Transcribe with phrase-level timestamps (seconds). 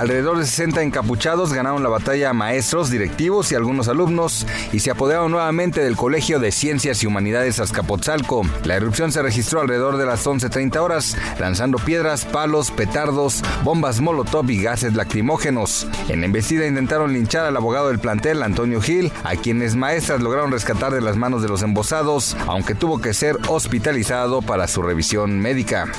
[0.00, 4.90] Alrededor de 60 encapuchados ganaron la batalla a maestros, directivos y algunos alumnos y se
[4.90, 8.46] apoderaron nuevamente del Colegio de Ciencias y Humanidades Azcapotzalco.
[8.64, 14.50] La erupción se registró alrededor de las 11.30 horas, lanzando piedras, palos, petardos, bombas molotov
[14.50, 15.86] y gases lacrimógenos.
[16.08, 20.94] En embestida intentaron linchar al abogado del plantel, Antonio Gil, a quienes maestras lograron rescatar
[20.94, 25.92] de las manos de los embosados, aunque tuvo que ser hospitalizado para su revisión médica.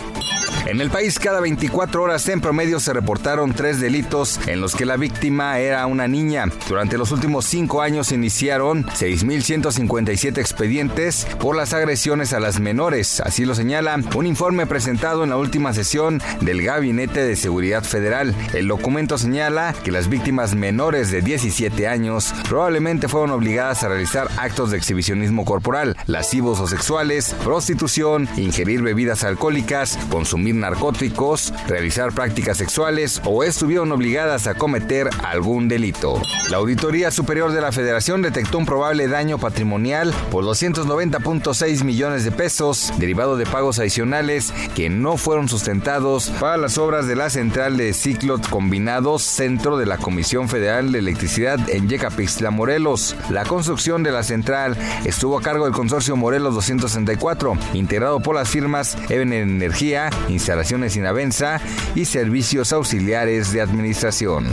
[0.67, 4.85] En el país, cada 24 horas en promedio se reportaron tres delitos en los que
[4.85, 6.45] la víctima era una niña.
[6.69, 13.21] Durante los últimos cinco años iniciaron 6.157 expedientes por las agresiones a las menores.
[13.21, 18.35] Así lo señala un informe presentado en la última sesión del Gabinete de Seguridad Federal.
[18.53, 24.27] El documento señala que las víctimas menores de 17 años probablemente fueron obligadas a realizar
[24.37, 32.57] actos de exhibicionismo corporal, lascivos o sexuales, prostitución, ingerir bebidas alcohólicas, consumir narcóticos, realizar prácticas
[32.57, 36.21] sexuales o estuvieron obligadas a cometer algún delito.
[36.49, 42.31] La Auditoría Superior de la Federación detectó un probable daño patrimonial por 290.6 millones de
[42.31, 47.77] pesos derivado de pagos adicionales que no fueron sustentados para las obras de la central
[47.77, 53.15] de ciclos combinados centro de la Comisión Federal de Electricidad en Yecapixtla, Morelos.
[53.29, 58.49] La construcción de la central estuvo a cargo del consorcio Morelos 264, integrado por las
[58.49, 60.09] firmas Even Energía,
[60.41, 61.61] instalaciones Inavenza
[61.93, 64.47] y servicios auxiliares de administración.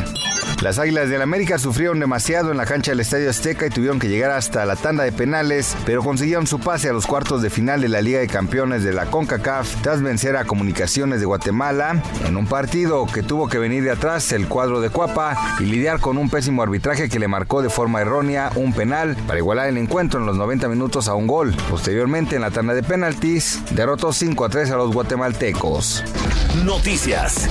[0.60, 4.08] Las Águilas del América sufrieron demasiado en la cancha del Estadio Azteca y tuvieron que
[4.08, 7.80] llegar hasta la tanda de penales, pero consiguieron su pase a los cuartos de final
[7.80, 12.36] de la Liga de Campeones de la CONCACAF tras vencer a Comunicaciones de Guatemala en
[12.36, 16.18] un partido que tuvo que venir de atrás el cuadro de Cuapa y lidiar con
[16.18, 20.18] un pésimo arbitraje que le marcó de forma errónea un penal para igualar el encuentro
[20.20, 21.54] en los 90 minutos a un gol.
[21.70, 25.77] Posteriormente en la tanda de penaltis derrotó 5 a 3 a los guatemaltecos.
[25.78, 27.46] Noticias.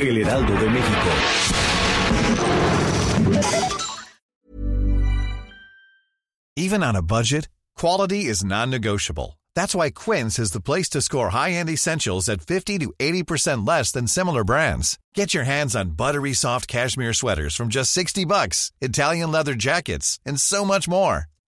[0.00, 1.10] El Heraldo de México.
[6.56, 9.38] Even on a budget, quality is non-negotiable.
[9.54, 13.92] That's why Quince is the place to score high-end essentials at 50 to 80% less
[13.92, 14.98] than similar brands.
[15.14, 20.18] Get your hands on buttery soft cashmere sweaters from just 60 bucks, Italian leather jackets,
[20.24, 21.26] and so much more.